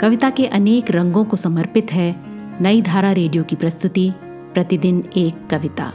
कविता 0.00 0.30
के 0.30 0.46
अनेक 0.46 0.90
रंगों 0.90 1.24
को 1.24 1.36
समर्पित 1.36 1.92
है 1.92 2.16
नई 2.62 2.82
धारा 2.82 3.12
रेडियो 3.12 3.44
की 3.44 3.56
प्रस्तुति, 3.56 4.12
प्रतिदिन 4.54 5.04
एक 5.16 5.48
कविता। 5.50 5.92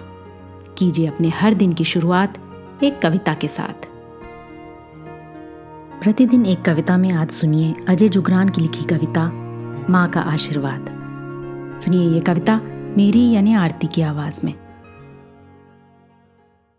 कीजिए 0.78 1.08
अपने 1.08 1.30
हर 1.30 1.54
दिन 1.54 1.74
की 1.74 1.84
शुरुआत 1.84 2.38
एक 2.84 3.02
कविता 3.02 3.34
के 3.34 3.48
साथ। 3.48 3.88
प्रतिदिन 6.04 6.46
एक 6.46 6.62
कविता 6.62 6.98
में 6.98 7.12
आज 7.12 7.32
सुनिए 7.32 7.76
अजय 7.88 8.10
जुगरान 8.10 8.50
की 8.50 8.62
लिखी 8.62 8.84
कविता, 8.84 9.32
माँ 9.90 10.10
का 10.10 10.22
आशीर्वाद। 10.22 10.86
सुनिए 11.86 12.10
ये 12.10 12.20
कविता 12.20 12.62
मेरी 12.98 13.32
यानी 13.32 13.54
आरती 13.54 13.88
की 13.88 14.02
आवाज़ 14.02 14.42
में। 14.44 14.54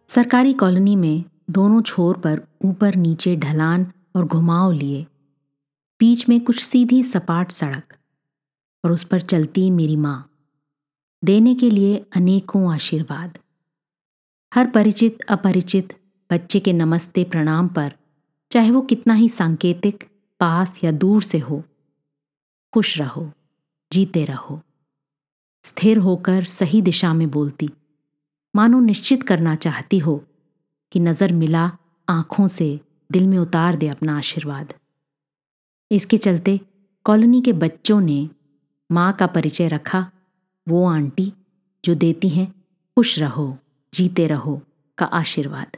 सरकारी 0.09 0.53
कॉलोनी 0.53 0.97
में 0.97 1.25
दोनों 1.51 1.83
छोर 1.83 2.17
पर 2.17 2.43
ऊपर 2.65 2.95
नीचे 2.95 3.37
ढलान 3.37 3.87
और 4.17 4.25
घुमाव 4.25 4.73
लिए 4.73 5.07
बीच 6.01 6.29
में 6.29 6.41
कुछ 6.41 6.63
सीधी 6.65 7.03
सपाट 7.03 7.51
सड़क 7.51 7.97
और 8.85 8.93
उस 8.93 9.05
पर 9.05 9.21
चलती 9.21 9.71
मेरी 9.71 9.97
माँ। 9.97 10.31
देने 11.25 11.55
के 11.55 11.71
लिए 11.71 12.05
अनेकों 12.17 12.73
आशीर्वाद। 12.75 13.39
हर 14.55 14.67
परिचित, 14.67 15.21
अपरिचित, 15.21 15.93
बच्चे 16.33 16.61
के 16.61 16.73
नमस्ते 16.73 17.25
प्रणाम 17.25 17.69
पर, 17.69 17.95
चाहे 18.51 18.71
वो 18.71 18.81
कितना 18.81 19.15
ही 19.15 19.29
सांकेतिक, 19.29 20.05
पास 20.41 20.81
या 20.85 20.91
दूर 20.91 21.23
से 21.23 21.39
हो, 21.39 21.63
खुश 22.73 22.99
रहो, 22.99 23.31
जीते 23.93 24.25
रहो। 24.25 24.61
स्थिर 25.65 25.99
होकर 25.99 26.45
सही 26.45 26.83
दिशा 26.83 27.15
में 27.15 27.31
बोलती, 27.31 27.71
मानो 28.55 28.81
निश्चित 28.81 29.23
करना 29.23 29.55
चाहती 29.55 29.99
हो 29.99 30.25
कि 30.93 31.01
नज़र 31.01 31.33
मिला 31.33 31.71
आँखों 32.09 32.47
से, 32.47 32.81
दिल 33.13 33.27
में 33.27 33.39
उतार 33.39 33.77
दे 33.77 33.89
अपना 33.89 34.19
आशीर्वाद। 34.19 34.75
इसके 35.95 36.17
चलते 36.17 36.61
कॉलोनी 37.05 37.41
के 37.41 37.53
बच्चों 37.53 38.01
ने 38.01 38.29
माँ 38.93 39.13
का 39.13 39.27
परिचय 39.27 39.69
रखा। 39.69 40.11
वो 40.69 40.87
आंटी 40.87 41.33
जो 41.85 41.95
देती 41.95 42.29
हैं, 42.29 42.55
खुश 42.97 43.19
रहो, 43.19 43.59
जीते 43.95 44.27
रहो 44.27 44.63
का 44.99 45.07
आशीर्वाद। 45.07 45.77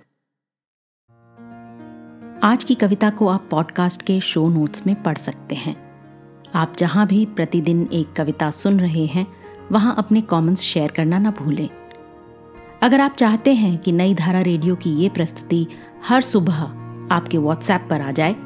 आज 2.42 2.64
की 2.64 2.74
कविता 2.74 3.10
को 3.10 3.28
आप 3.28 3.48
पॉडकास्ट 3.50 4.02
के 4.02 4.20
शो 4.20 4.48
नोट्स 4.48 4.86
में 4.86 5.02
पढ़ 5.02 5.18
सकते 5.18 5.54
हैं। 5.54 5.76
आप 6.54 6.74
जहाँ 6.78 7.06
भी 7.06 7.26
प्रतिदिन 7.26 7.88
एक 7.92 8.12
कविता 8.12 8.50
सुन 8.50 8.80
रहे 8.80 9.06
हैं, 9.06 9.26
वहाँ 9.72 9.94
अपने 9.98 10.20
कमेंट्स 10.20 10.62
शेयर 10.62 10.90
करना 10.90 11.18
ना 11.18 11.30
भूलें। 11.30 11.68
अगर 12.82 13.00
आप 13.00 13.14
चाहते 13.14 13.54
हैं 13.54 13.78
कि 13.78 13.92
नई 13.92 14.14
धारा 14.14 14.40
रेडियो 14.40 14.76
की 14.76 14.90
ये 14.90 15.08
प्रस्तुति 15.08 15.66
हर 16.08 16.20
सुबह 16.20 16.62
आपके 17.10 17.38
व्हाट्सएप 17.38 17.86
पर 17.90 18.00
आ 18.00 18.10
जाए 18.10 18.45